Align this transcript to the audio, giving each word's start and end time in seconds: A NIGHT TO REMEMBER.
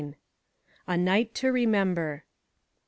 A 0.87 0.97
NIGHT 0.97 1.35
TO 1.35 1.51
REMEMBER. 1.51 2.23